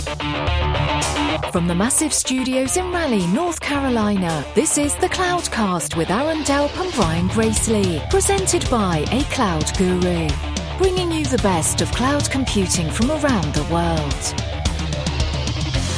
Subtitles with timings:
[0.00, 6.74] From the massive studios in Raleigh, North Carolina, this is the Cloudcast with Aaron Delp
[6.80, 10.28] and Brian Gracely, presented by A Cloud Guru,
[10.78, 14.34] bringing you the best of cloud computing from around the world.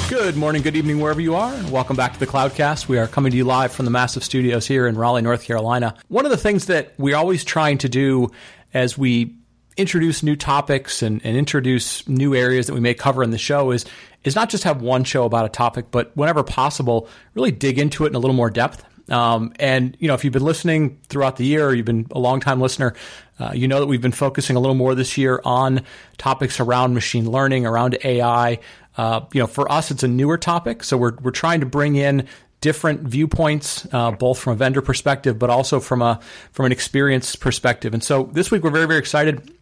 [0.09, 1.55] Good morning, good evening, wherever you are.
[1.55, 2.89] And welcome back to the Cloudcast.
[2.89, 5.95] We are coming to you live from the massive studios here in Raleigh, North Carolina.
[6.09, 8.31] One of the things that we're always trying to do
[8.75, 9.37] as we
[9.77, 13.71] introduce new topics and, and introduce new areas that we may cover in the show
[13.71, 13.85] is
[14.25, 18.05] is not just have one show about a topic, but whenever possible, really dig into
[18.05, 18.85] it in a little more depth.
[19.11, 22.19] Um, and you know, if you've been listening throughout the year, or you've been a
[22.19, 22.95] long time listener,
[23.41, 25.83] uh, you know that we've been focusing a little more this year on
[26.19, 28.61] topics around machine learning, around AI.
[28.97, 31.97] Uh, you know, for us, it's a newer topic, so we're we're trying to bring
[31.97, 32.29] in
[32.61, 36.21] different viewpoints, uh, both from a vendor perspective, but also from a
[36.53, 37.93] from an experience perspective.
[37.93, 39.53] And so this week, we're very very excited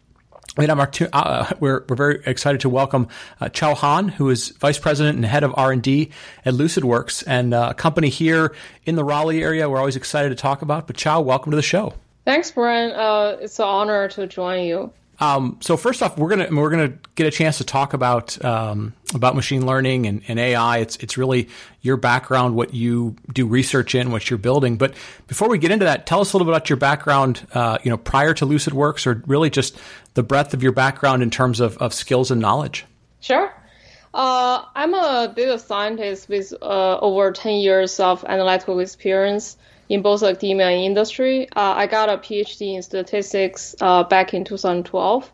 [0.57, 3.07] and two, uh, we're, we're very excited to welcome
[3.39, 6.11] uh, Chao Han, who is vice president and head of R and D
[6.45, 8.53] at LucidWorks, and uh, a company here
[8.85, 9.69] in the Raleigh area.
[9.69, 10.87] We're always excited to talk about.
[10.87, 11.93] But Chao, welcome to the show.
[12.25, 12.91] Thanks, Brian.
[12.91, 14.91] Uh, it's an honor to join you.
[15.21, 18.93] Um, so first off, we're gonna we're gonna get a chance to talk about um,
[19.13, 20.79] about machine learning and, and, AI.
[20.79, 21.47] It's it's really
[21.81, 24.77] your background, what you do research in, what you're building.
[24.77, 24.95] But
[25.27, 27.47] before we get into that, tell us a little bit about your background.
[27.53, 29.77] Uh, you know, prior to LucidWorks, or really just
[30.15, 32.85] the breadth of your background in terms of, of skills and knowledge.
[33.19, 33.53] Sure.
[34.15, 39.55] Uh, I'm a data scientist with uh, over 10 years of analytical experience
[39.89, 41.49] in both academia and industry.
[41.49, 45.31] Uh, I got a PhD in statistics uh, back in 2012.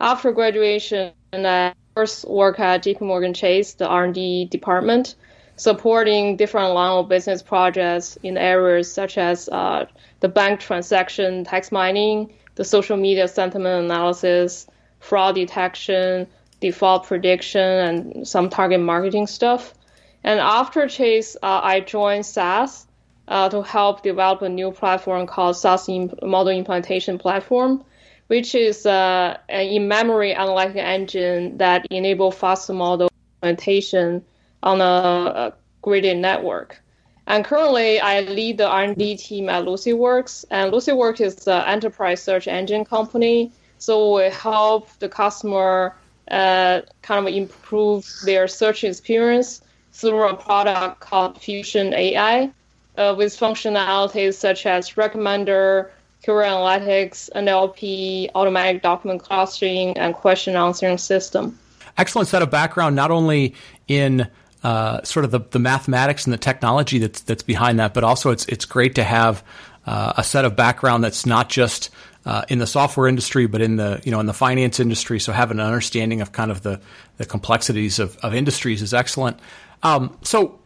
[0.00, 5.14] After graduation, I first worked at JP Morgan Chase, the R&D department,
[5.56, 9.86] supporting different line of business projects in areas such as uh,
[10.20, 14.66] the bank transaction text mining, the social media sentiment analysis,
[15.00, 16.26] fraud detection,
[16.60, 19.74] default prediction, and some target marketing stuff.
[20.22, 22.86] And after Chase, uh, I joined SAS,
[23.30, 27.84] uh, to help develop a new platform called SAS Model Implementation Platform,
[28.26, 34.24] which is uh, an in-memory analytic engine that enable faster model implementation
[34.62, 36.82] on a, a graded network.
[37.28, 42.48] And currently, I lead the R&D team at LucidWorks, and LucidWorks is an enterprise search
[42.48, 43.52] engine company.
[43.78, 45.94] So we help the customer
[46.28, 49.60] uh, kind of improve their search experience
[49.92, 52.50] through a product called Fusion AI
[53.00, 55.88] uh, with functionalities such as recommender,
[56.22, 61.58] query analytics, NLP, automatic document clustering, and question answering system.
[61.96, 63.54] Excellent set of background, not only
[63.88, 64.28] in
[64.62, 68.30] uh, sort of the, the mathematics and the technology that's that's behind that, but also
[68.30, 69.42] it's it's great to have
[69.86, 71.88] uh, a set of background that's not just
[72.26, 75.18] uh, in the software industry, but in the you know in the finance industry.
[75.18, 76.80] So having an understanding of kind of the
[77.16, 79.38] the complexities of, of industries is excellent.
[79.82, 80.59] Um, so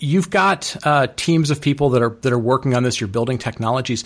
[0.00, 3.00] you've got uh, teams of people that are that are working on this.
[3.00, 4.04] You're building technologies.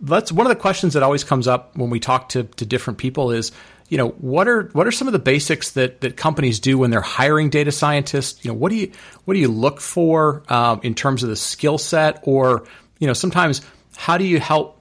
[0.00, 2.98] That's one of the questions that always comes up when we talk to, to different
[2.98, 3.52] people is,
[3.88, 6.90] you know, what are what are some of the basics that, that companies do when
[6.90, 8.44] they're hiring data scientists?
[8.44, 8.92] You know, what do you
[9.24, 12.66] what do you look for um, in terms of the skill set, or
[12.98, 13.62] you know, sometimes
[13.96, 14.80] how do you help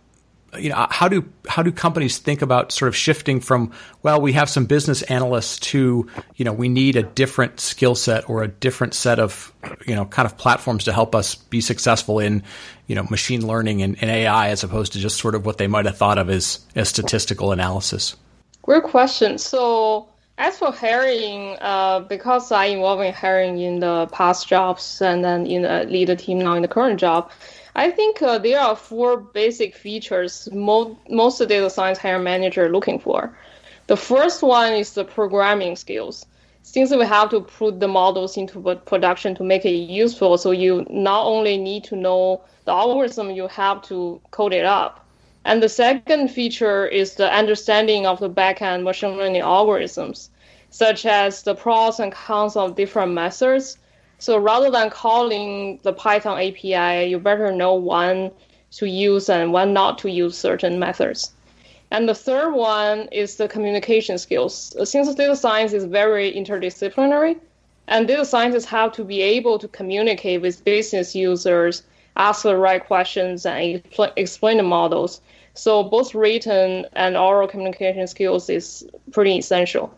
[0.57, 3.71] you know how do how do companies think about sort of shifting from
[4.01, 8.29] well we have some business analysts to you know we need a different skill set
[8.29, 9.53] or a different set of
[9.85, 12.43] you know kind of platforms to help us be successful in
[12.87, 15.67] you know machine learning and, and AI as opposed to just sort of what they
[15.67, 18.15] might have thought of as as statistical analysis.
[18.61, 19.37] Great question.
[19.37, 25.23] So as for hiring, uh, because I involved in hiring in the past jobs and
[25.23, 27.29] then in the lead team now in the current job,
[27.75, 32.99] I think uh, there are four basic features mo- most data science hiring manager looking
[32.99, 33.35] for.
[33.87, 36.25] The first one is the programming skills.
[36.61, 40.85] Since we have to put the models into production to make it useful, so you
[40.89, 45.05] not only need to know the algorithm, you have to code it up.
[45.43, 50.29] And the second feature is the understanding of the backend machine learning algorithms,
[50.69, 53.77] such as the pros and cons of different methods
[54.23, 58.31] so rather than calling the Python API, you better know when
[58.71, 61.33] to use and when not to use certain methods.
[61.91, 64.73] And the third one is the communication skills.
[64.89, 67.35] Since data science is very interdisciplinary,
[67.89, 71.83] and data scientists have to be able to communicate with business users,
[72.15, 73.83] ask the right questions, and
[74.15, 75.19] explain the models.
[75.53, 79.93] So both written and oral communication skills is pretty essential.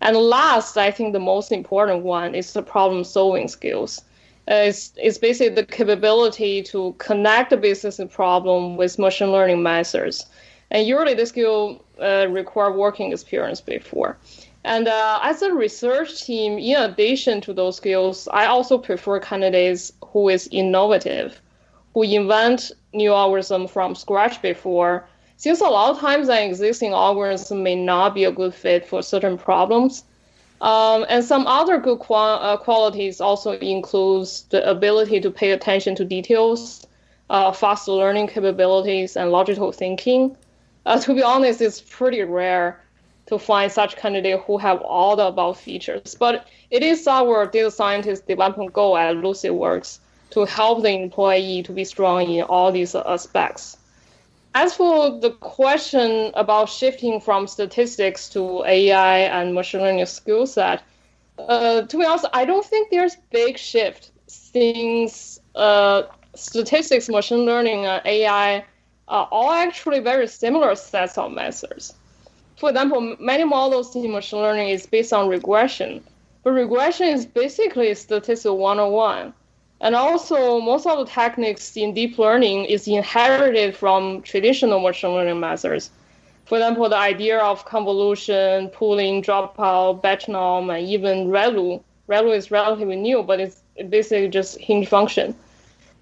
[0.00, 4.02] And last, I think the most important one is the problem solving skills.
[4.48, 10.26] Uh, it's, it's basically the capability to connect the business problem with machine learning methods.
[10.70, 14.18] And usually this skill uh, require working experience before.
[14.64, 19.92] And uh, as a research team, in addition to those skills, I also prefer candidates
[20.04, 21.40] who is innovative,
[21.94, 25.08] who invent new algorithm from scratch before.
[25.38, 29.02] Since a lot of times an existing algorithm may not be a good fit for
[29.02, 30.04] certain problems.
[30.62, 35.94] Um, and some other good qual- uh, qualities also includes the ability to pay attention
[35.96, 36.86] to details,
[37.28, 40.34] uh, fast learning capabilities, and logical thinking.
[40.86, 42.80] Uh, to be honest, it's pretty rare
[43.26, 46.16] to find such candidate who have all the above features.
[46.18, 49.98] But it is our data scientist development goal at LucidWorks
[50.30, 53.76] to help the employee to be strong in all these aspects.
[54.58, 60.82] As for the question about shifting from statistics to AI and machine learning skill set,
[61.38, 66.04] uh, to be honest, I don't think there's big shift since uh,
[66.34, 68.64] statistics, machine learning, and AI
[69.08, 71.92] are all actually very similar sets of methods.
[72.56, 76.02] For example, many models in machine learning is based on regression,
[76.42, 79.34] but regression is basically statistical 101.
[79.80, 85.40] And also, most of the techniques in deep learning is inherited from traditional machine learning
[85.40, 85.90] methods.
[86.46, 91.82] For example, the idea of convolution, pooling, dropout, batch norm, and even ReLU.
[92.08, 95.34] ReLU is relatively new, but it's basically just hinge function.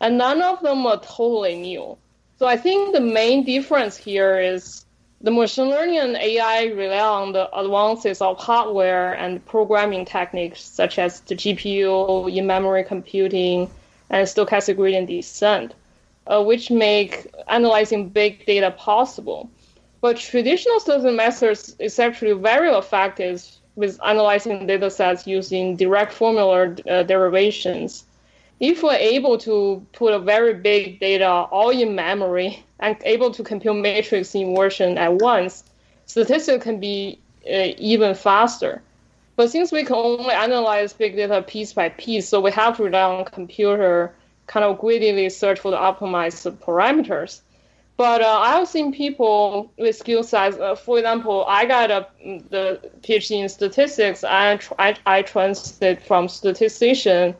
[0.00, 1.96] And none of them are totally new.
[2.38, 4.84] So I think the main difference here is
[5.24, 10.98] the machine learning and AI rely on the advances of hardware and programming techniques such
[10.98, 13.70] as the GPU, in-memory computing,
[14.10, 15.72] and stochastic gradient descent,
[16.26, 19.50] uh, which make analyzing big data possible.
[20.02, 23.42] But traditional statistical methods is actually very effective
[23.76, 28.04] with analyzing data sets using direct formula uh, derivations.
[28.60, 33.42] If we're able to put a very big data all in memory and able to
[33.42, 35.64] compute matrix inversion at once,
[36.06, 38.82] statistics can be uh, even faster.
[39.36, 42.84] But since we can only analyze big data piece by piece, so we have to
[42.84, 44.14] rely on computer
[44.46, 47.40] kind of greedily search for the optimized parameters.
[47.96, 50.56] But uh, I've seen people with skill sets.
[50.58, 52.06] Uh, for example, I got a,
[52.50, 54.24] the PhD in statistics.
[54.24, 57.34] I I, I transited from statistician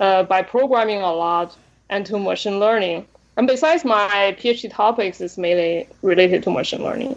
[0.00, 1.56] uh, by programming a lot
[1.88, 3.06] and to machine learning.
[3.36, 7.16] And besides, my PhD topics is mainly related to machine learning.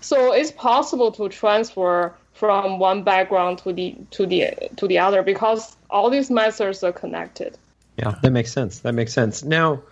[0.00, 5.22] So it's possible to transfer from one background to the to the to the other
[5.22, 7.58] because all these methods are connected.
[7.98, 8.78] Yeah, that makes sense.
[8.78, 9.44] That makes sense.
[9.44, 9.82] Now,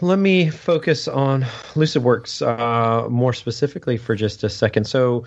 [0.00, 1.42] let me focus on
[1.74, 4.86] LucidWorks uh, more specifically for just a second.
[4.86, 5.24] So,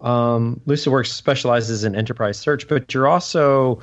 [0.00, 3.80] um, LucidWorks specializes in enterprise search, but you're also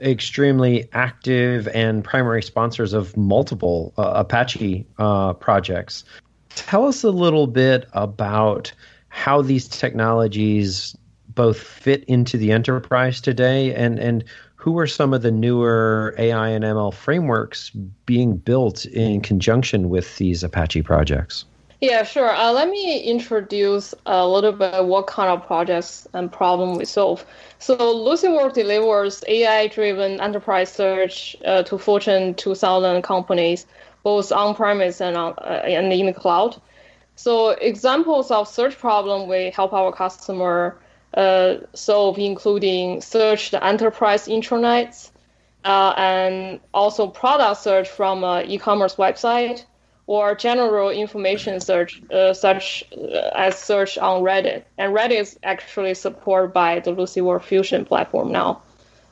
[0.00, 6.04] extremely active and primary sponsors of multiple uh, Apache uh, projects.
[6.50, 8.72] Tell us a little bit about
[9.08, 10.96] how these technologies
[11.28, 14.24] both fit into the enterprise today and, and
[14.56, 17.70] who are some of the newer AI and ML frameworks
[18.06, 21.44] being built in conjunction with these Apache projects?
[21.84, 22.34] Yeah, sure.
[22.34, 27.26] Uh, let me introduce a little bit what kind of projects and problem we solve.
[27.58, 33.66] So LucidWorks delivers AI-driven enterprise search uh, to Fortune 2000 companies,
[34.02, 36.58] both on-premise and, on, uh, and in the cloud.
[37.16, 40.78] So examples of search problem we help our customer
[41.12, 45.10] uh, solve, including search the enterprise intranets,
[45.66, 49.66] uh, and also product search from an e-commerce website
[50.06, 54.64] or general information search, uh, such uh, as search on Reddit.
[54.76, 58.62] And Reddit is actually supported by the LucidWorks Fusion platform now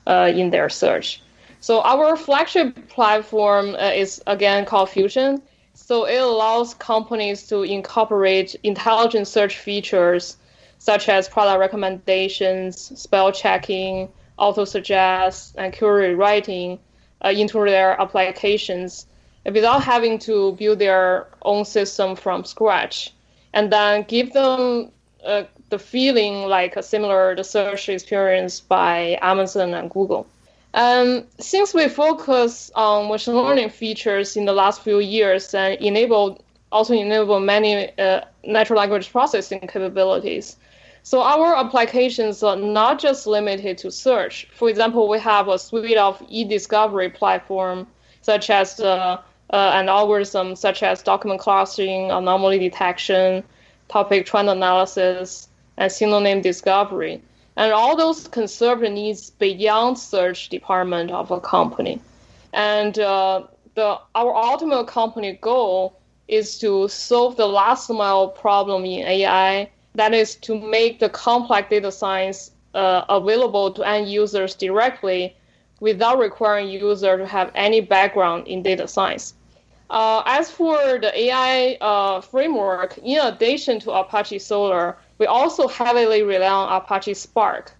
[0.07, 1.23] uh, in their search.
[1.61, 5.41] So our flagship platform uh, is again called Fusion.
[5.75, 10.37] So it allows companies to incorporate intelligent search features
[10.79, 16.79] such as product recommendations, spell checking, auto suggest, and query writing
[17.25, 19.07] uh, into their applications
[19.45, 23.13] without having to build their own system from scratch,
[23.53, 24.91] and then give them
[25.25, 30.27] uh, the feeling like a similar the search experience by Amazon and Google.
[30.75, 36.43] Um, since we focus on machine learning features in the last few years and enable
[36.71, 40.57] also enable many uh, natural language processing capabilities.
[41.03, 44.49] So our applications are not just limited to search.
[44.55, 47.87] For example, we have a suite of e-discovery platform
[48.23, 49.21] such as uh,
[49.53, 53.45] uh, and algorithms such as document clustering, anomaly detection,
[53.89, 57.21] topic trend analysis, and synonym discovery.
[57.57, 62.01] And all those can serve the needs beyond search department of a company.
[62.55, 63.45] And uh,
[63.75, 69.71] the our ultimate company goal is to solve the last mile problem in AI.
[69.95, 75.37] That is to make the complex data science uh, available to end users directly
[75.81, 79.35] without requiring user to have any background in data science.
[79.91, 86.23] Uh, as for the AI uh, framework, in addition to Apache Solr, we also heavily
[86.23, 87.73] rely on Apache Spark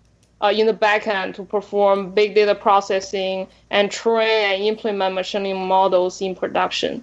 [0.43, 5.67] uh, in the backend to perform big data processing and train and implement machine learning
[5.67, 7.03] models in production.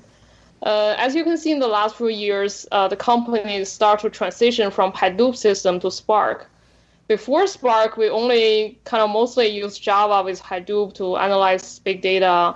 [0.62, 4.10] Uh, as you can see in the last few years, uh, the company start to
[4.10, 6.50] transition from Hadoop system to Spark.
[7.08, 12.56] Before Spark, we only kind of mostly use Java with Hadoop to analyze big data.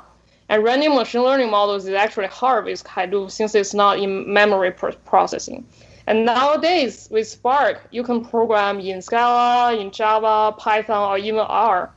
[0.50, 4.72] And running machine learning models is actually hard with Hadoop since it's not in memory
[4.72, 5.66] processing.
[6.06, 11.92] And nowadays, with Spark, you can program in Scala, in Java, Python, or even R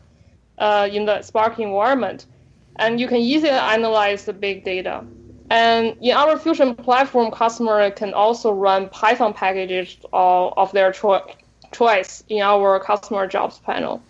[0.58, 2.26] uh, in the Spark environment.
[2.76, 5.04] And you can easily analyze the big data.
[5.50, 11.26] And in our Fusion platform, customer can also run Python packages of, of their cho-
[11.72, 14.02] choice in our customer jobs panel.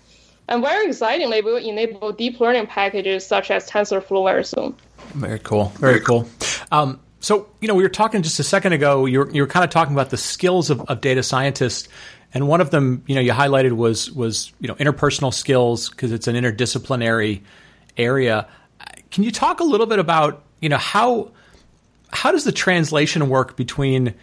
[0.48, 4.74] And very excitingly, we will enable deep learning packages such as TensorFlow very soon.
[5.14, 5.66] Very cool.
[5.76, 6.28] Very cool.
[6.70, 9.48] Um, so, you know, we were talking just a second ago, you were, you were
[9.48, 11.88] kind of talking about the skills of, of data scientists.
[12.32, 16.12] And one of them, you know, you highlighted was, was you know, interpersonal skills because
[16.12, 17.40] it's an interdisciplinary
[17.96, 18.46] area.
[19.10, 21.30] Can you talk a little bit about you know how
[22.12, 24.14] how does the translation work between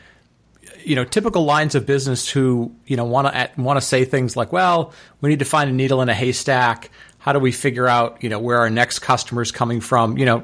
[0.86, 4.36] you know typical lines of business who you know want to want to say things
[4.36, 6.90] like well we need to find a needle in a haystack.
[7.20, 10.18] How do we figure out you know where our next customer is coming from?
[10.18, 10.44] You know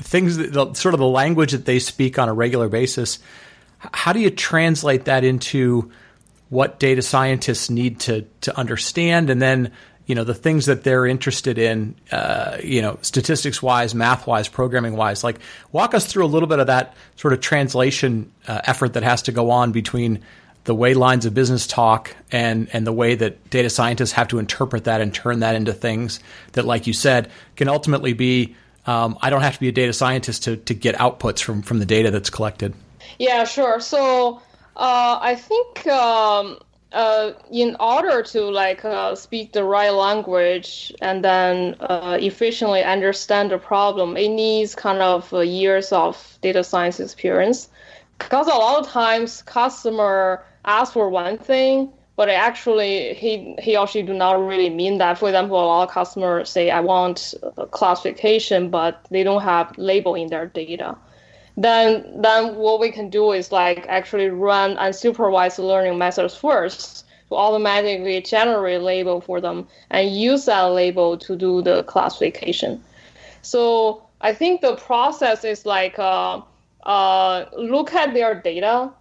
[0.00, 3.18] things that the, sort of the language that they speak on a regular basis
[3.78, 5.90] how do you translate that into
[6.48, 9.30] what data scientists need to to understand?
[9.30, 9.72] And then
[10.08, 14.48] you know the things that they're interested in uh, you know statistics wise math wise
[14.48, 15.38] programming wise like
[15.70, 19.22] walk us through a little bit of that sort of translation uh, effort that has
[19.22, 20.20] to go on between
[20.64, 24.38] the way lines of business talk and and the way that data scientists have to
[24.38, 26.20] interpret that and turn that into things
[26.52, 29.92] that like you said can ultimately be um, I don't have to be a data
[29.92, 32.74] scientist to to get outputs from from the data that's collected.
[33.18, 33.78] Yeah sure.
[33.80, 34.40] So
[34.76, 36.58] uh, I think um,
[36.92, 43.50] uh, in order to like uh, speak the right language and then uh, efficiently understand
[43.50, 47.68] the problem, it needs kind of uh, years of data science experience.
[48.18, 54.02] Because a lot of times customer asks for one thing, but actually he he actually
[54.02, 55.18] do not really mean that.
[55.18, 57.34] For example, a lot of customers say I want
[57.70, 60.96] classification, but they don't have label in their data
[61.58, 67.34] then then what we can do is like actually run unsupervised learning methods first to
[67.34, 72.82] automatically generate label for them and use that label to do the classification.
[73.42, 76.40] So I think the process is like uh,
[76.84, 78.92] uh, look at their data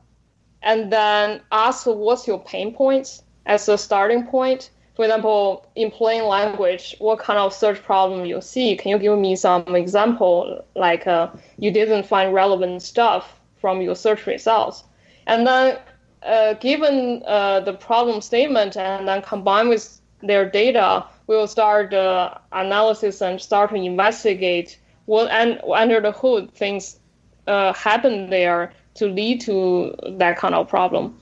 [0.63, 6.25] and then ask what's your pain points as a starting point for example, in plain
[6.25, 8.75] language, what kind of search problem you see?
[8.75, 13.93] Can you give me some example, like uh, you didn't find relevant stuff from your
[13.93, 14.85] search results?
[15.27, 15.77] And then,
[16.23, 21.91] uh, given uh, the problem statement and then combined with their data, we will start
[21.91, 26.97] the analysis and start to investigate what and under the hood things
[27.45, 31.21] uh, happen there to lead to that kind of problem.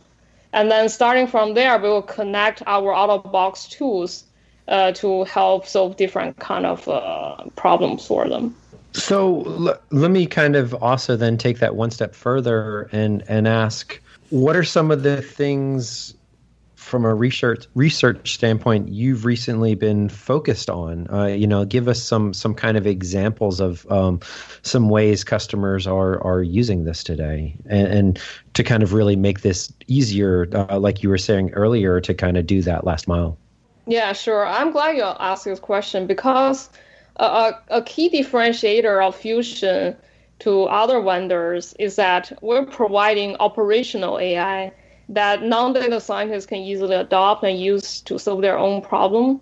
[0.55, 4.23] And then starting from there, we will connect our out-of-box tools
[4.69, 8.55] uh, to help solve different kind of uh, problems for them.
[8.93, 13.49] So l- let me kind of also then take that one step further and and
[13.49, 16.15] ask, what are some of the things
[16.85, 21.09] from a research research standpoint you've recently been focused on?
[21.11, 24.19] Uh, you know, give us some some kind of examples of um,
[24.61, 28.19] some ways customers are are using this today, and, and
[28.53, 32.37] to kind of really make this easier, uh, like you were saying earlier, to kind
[32.37, 33.37] of do that last mile.
[33.87, 34.45] Yeah, sure.
[34.45, 36.69] I'm glad you asked this question because
[37.17, 39.95] a, a key differentiator of Fusion
[40.39, 44.71] to other vendors is that we're providing operational AI
[45.09, 49.41] that non-data scientists can easily adopt and use to solve their own problem.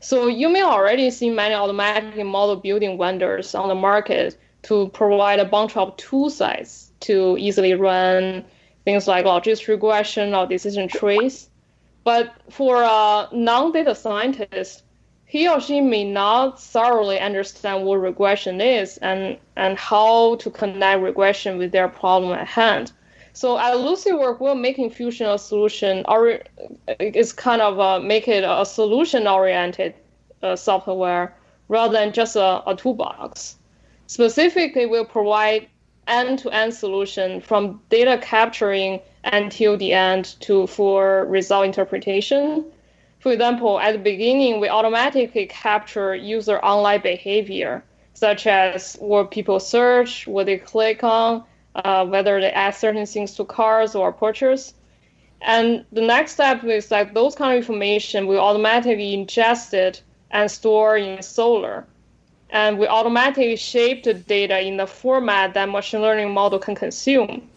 [0.00, 5.40] So you may already see many automatic model building vendors on the market to provide
[5.40, 8.44] a bunch of tool sets to easily run
[8.84, 11.48] things like logistic regression or decision trees.
[12.04, 14.82] But for uh, a non-data scientist,
[15.26, 21.02] he or she may not thoroughly understand what regression is and, and how to connect
[21.02, 22.92] regression with their problem at hand.
[23.40, 26.40] So at Lucy Lucidwork, we're making Fusion a solution, or
[26.98, 29.94] it's kind of uh, make it a solution-oriented
[30.42, 31.34] uh, software
[31.68, 33.56] rather than just a, a toolbox.
[34.08, 35.68] Specifically, we'll provide
[36.06, 42.66] end-to-end solution from data capturing until the end to for result interpretation.
[43.20, 47.82] For example, at the beginning, we automatically capture user online behavior,
[48.12, 51.42] such as what people search, what they click on,
[51.74, 54.74] uh, whether they add certain things to cars or purchase.
[55.42, 60.50] And the next step is like those kind of information we automatically ingest it and
[60.50, 61.84] store in Solr.
[62.50, 67.48] And we automatically shape the data in the format that machine learning model can consume.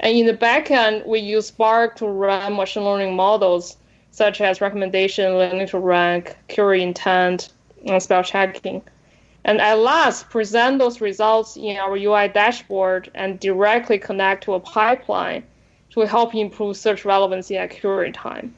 [0.00, 3.76] And in the backend, we use Spark to run machine learning models
[4.12, 7.50] such as recommendation, learning to rank, query intent,
[7.86, 8.82] and spell checking.
[9.44, 14.60] And at last, present those results in our UI dashboard and directly connect to a
[14.60, 15.44] pipeline
[15.90, 18.54] to help improve search relevancy and query time.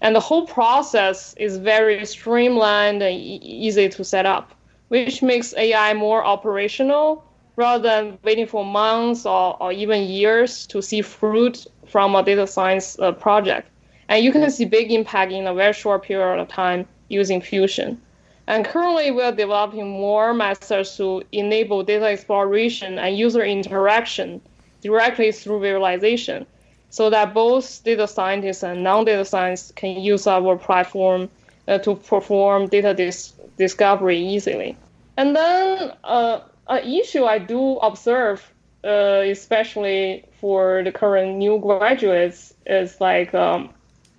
[0.00, 4.52] And the whole process is very streamlined and e- easy to set up,
[4.88, 7.24] which makes AI more operational
[7.56, 12.46] rather than waiting for months or, or even years to see fruit from a data
[12.46, 13.68] science uh, project.
[14.08, 18.00] And you can see big impact in a very short period of time using Fusion.
[18.46, 24.40] And currently, we are developing more methods to enable data exploration and user interaction
[24.82, 26.46] directly through visualization
[26.90, 31.30] so that both data scientists and non-data scientists can use our platform
[31.68, 34.76] uh, to perform data dis- discovery easily.
[35.16, 38.52] And then uh, an issue I do observe,
[38.84, 43.70] uh, especially for the current new graduates, is like um,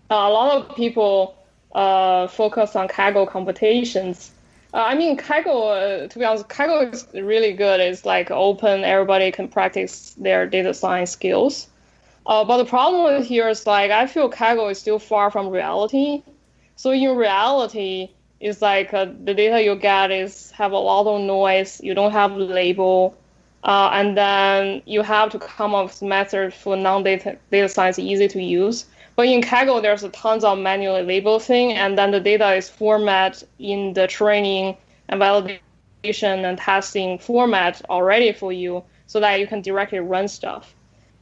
[0.10, 1.36] a lot of people
[1.74, 4.32] uh, focus on Kaggle computations.
[4.74, 7.80] Uh, I mean, Kaggle, uh, to be honest, Kaggle is really good.
[7.80, 11.68] It's like open, everybody can practice their data science skills.
[12.26, 16.24] Uh, but the problem here is like I feel Kaggle is still far from reality.
[16.76, 21.22] So in reality, it's like uh, the data you get is have a lot of
[21.22, 21.82] noise.
[21.84, 23.16] You don't have label,
[23.64, 28.28] uh, and then you have to come up with methods for non-data data science easy
[28.30, 28.86] to use.
[29.16, 32.70] But in Kaggle, there's a tons of manually label thing, and then the data is
[32.70, 34.76] format in the training
[35.10, 35.60] and validation
[36.44, 40.74] and testing format already for you, so that you can directly run stuff.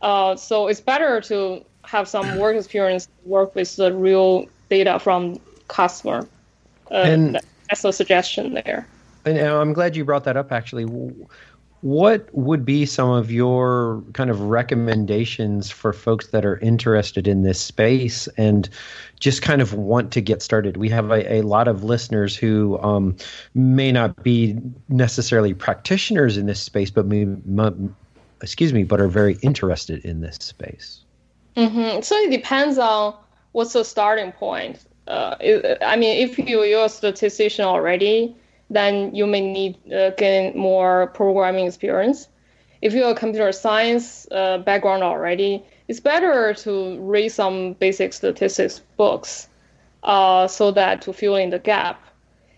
[0.01, 5.39] Uh, so it's better to have some work experience, work with the real data from
[5.67, 6.27] customer.
[6.89, 8.87] Uh, and that's a suggestion there.
[9.25, 10.51] And I'm glad you brought that up.
[10.51, 10.85] Actually,
[11.81, 17.41] what would be some of your kind of recommendations for folks that are interested in
[17.41, 18.69] this space and
[19.19, 20.77] just kind of want to get started?
[20.77, 23.15] We have a, a lot of listeners who um,
[23.55, 24.57] may not be
[24.89, 27.27] necessarily practitioners in this space, but may,
[28.41, 31.03] excuse me, but are very interested in this space?
[31.57, 32.01] Mm-hmm.
[32.01, 33.15] So it depends on
[33.53, 34.85] what's the starting point.
[35.07, 35.35] Uh,
[35.81, 38.35] I mean, if you, you're a statistician already,
[38.71, 42.27] then you may need uh, gain more programming experience.
[42.81, 48.81] If you're a computer science uh, background already, it's better to read some basic statistics
[48.97, 49.47] books
[50.03, 52.03] uh, so that to fill in the gap.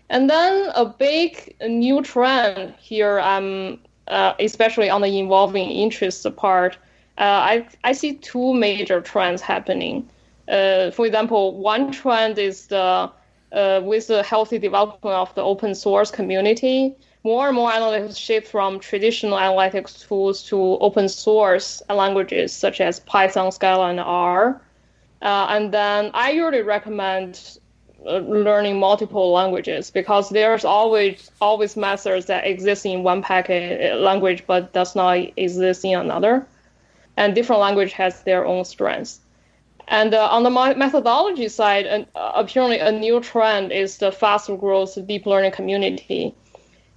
[0.08, 6.76] And then a big new trend here I'm uh, especially on the involving interest part,
[7.18, 10.08] uh, I, I see two major trends happening.
[10.48, 13.10] Uh, for example, one trend is the
[13.54, 18.48] uh, with the healthy development of the open source community, more and more analytics shift
[18.48, 24.60] from traditional analytics tools to open source languages such as Python, Scala, and R.
[25.22, 27.58] Uh, and then I usually recommend
[28.04, 34.44] learning multiple languages because there's always always methods that exist in one packet uh, language
[34.46, 36.46] but does not exist in another,
[37.16, 39.20] and different language has their own strengths.
[39.88, 44.98] And uh, on the methodology side, uh, apparently a new trend is the fast growth
[45.06, 46.34] deep learning community.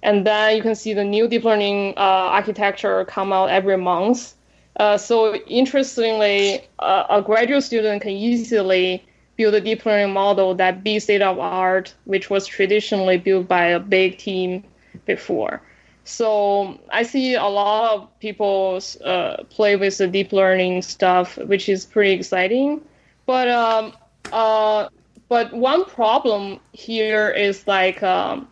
[0.02, 4.34] And then you can see the new deep learning uh, architecture come out every month.
[4.76, 9.04] Uh, so interestingly, a graduate student can easily
[9.36, 13.66] build a deep learning model that beats state of art, which was traditionally built by
[13.66, 14.64] a big team
[15.04, 15.62] before.
[16.08, 21.68] So I see a lot of people uh, play with the deep learning stuff, which
[21.68, 22.80] is pretty exciting.
[23.26, 23.92] But um,
[24.32, 24.88] uh,
[25.28, 28.48] but one problem here is like um,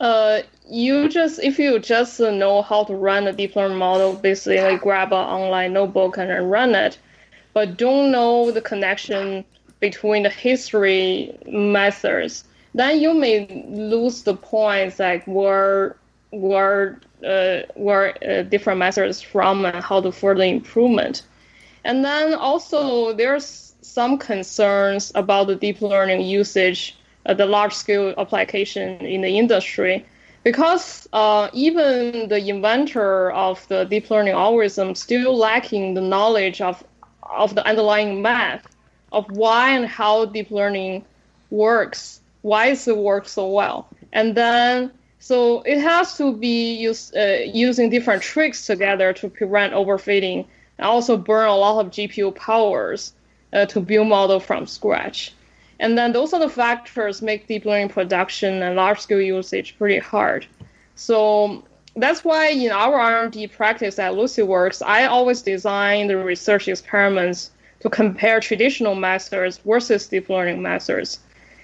[0.00, 4.76] uh, you just if you just know how to run a deep learning model, basically
[4.76, 6.98] grab an online notebook and run it,
[7.54, 9.44] but don't know the connection
[9.78, 15.96] between the history methods, then you may lose the points like where
[16.30, 21.22] where uh, where uh, different methods from and how to further improvement.
[21.84, 28.14] And then also there's some concerns about the deep learning usage, uh, the large scale
[28.18, 30.04] application in the industry,
[30.44, 36.82] because uh, even the inventor of the deep learning algorithm still lacking the knowledge of
[37.30, 38.66] of the underlying math
[39.12, 41.04] of why and how deep learning
[41.50, 42.20] works.
[42.42, 43.88] Why it work so well?
[44.12, 49.74] And then so it has to be use, uh, using different tricks together to prevent
[49.74, 50.46] overfitting
[50.78, 53.12] and also burn a lot of GPU powers
[53.52, 55.34] uh, to build model from scratch.
[55.78, 59.98] And then those are the factors make deep learning production and large scale usage pretty
[59.98, 60.46] hard.
[60.94, 61.64] So
[61.96, 67.90] that's why in our R&D practice at LucidWorks, I always design the research experiments to
[67.90, 71.18] compare traditional methods versus deep learning methods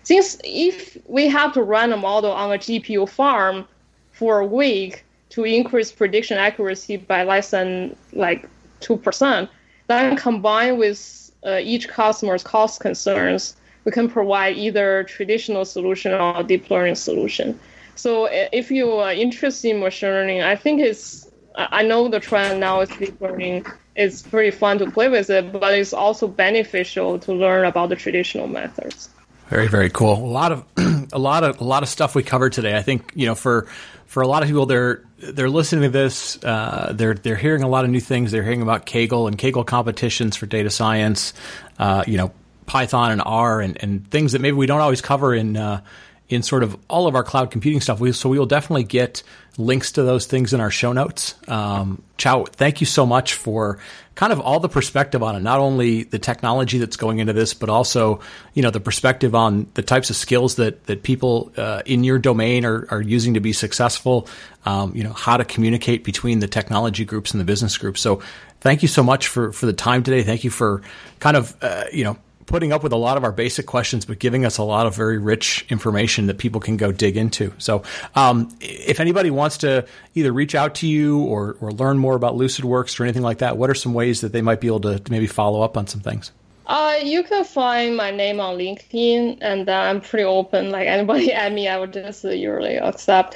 [0.06, 3.66] since if we have to run a model on a GPU farm
[4.12, 8.48] for a week to increase prediction accuracy by less than like
[8.82, 9.48] 2%,
[9.88, 16.40] then combined with uh, each customer's cost concerns, we can provide either traditional solution or
[16.44, 17.58] deep learning solution.
[17.96, 22.60] So if you are interested in machine learning, I think it's, I know the trend
[22.60, 23.66] now is deep learning.
[23.96, 27.96] It's pretty fun to play with it, but it's also beneficial to learn about the
[27.96, 29.08] traditional methods.
[29.48, 30.14] Very very cool.
[30.14, 30.64] A lot of
[31.12, 32.76] a lot of a lot of stuff we covered today.
[32.76, 33.66] I think you know for
[34.06, 36.42] for a lot of people they're they're listening to this.
[36.42, 38.32] Uh, they're they're hearing a lot of new things.
[38.32, 41.32] They're hearing about Kaggle and Kaggle competitions for data science.
[41.78, 42.32] Uh, you know
[42.66, 45.80] Python and R and, and things that maybe we don't always cover in uh,
[46.28, 48.00] in sort of all of our cloud computing stuff.
[48.00, 49.22] We, so we will definitely get
[49.58, 51.34] links to those things in our show notes.
[51.48, 53.78] Um, Chao, thank you so much for
[54.16, 55.40] kind of all the perspective on it.
[55.40, 58.20] Not only the technology that's going into this, but also
[58.54, 62.18] you know the perspective on the types of skills that that people uh, in your
[62.18, 64.26] domain are, are using to be successful.
[64.64, 68.00] Um, you know how to communicate between the technology groups and the business groups.
[68.00, 68.20] So
[68.60, 70.24] thank you so much for for the time today.
[70.24, 70.82] Thank you for
[71.20, 74.18] kind of uh, you know putting up with a lot of our basic questions, but
[74.18, 77.52] giving us a lot of very rich information that people can go dig into.
[77.58, 77.82] So,
[78.14, 82.34] um, if anybody wants to either reach out to you or, or learn more about
[82.34, 84.98] LucidWorks or anything like that, what are some ways that they might be able to,
[84.98, 86.32] to maybe follow up on some things?
[86.66, 90.70] Uh, you can find my name on LinkedIn, and uh, I'm pretty open.
[90.76, 93.34] Like anybody at me, I would just usually accept.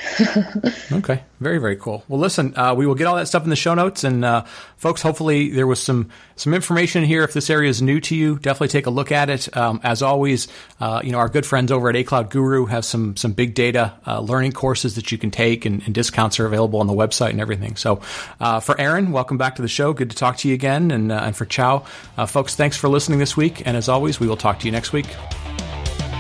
[0.93, 2.05] okay, very very cool.
[2.07, 4.45] Well, listen, uh, we will get all that stuff in the show notes, and uh,
[4.77, 7.23] folks, hopefully there was some some information here.
[7.23, 9.57] If this area is new to you, definitely take a look at it.
[9.57, 10.49] Um, as always,
[10.81, 13.55] uh, you know our good friends over at A Cloud Guru have some some big
[13.55, 16.93] data uh, learning courses that you can take, and, and, discounts are available on the
[16.93, 17.77] website and everything.
[17.77, 19.95] So, for Aaron, welcome back to the show.
[19.95, 21.81] Good to talk to you again, and and for Chao,
[22.27, 23.63] folks, thanks for listening this week.
[23.65, 25.07] And as always, we will talk to you next week.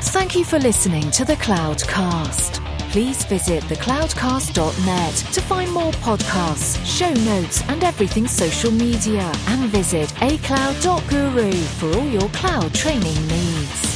[0.03, 2.65] Thank you for listening to the Cloudcast.
[2.91, 9.31] Please visit thecloudcast.net to find more podcasts, show notes, and everything social media.
[9.49, 13.90] And visit acloud.guru for all your cloud training needs.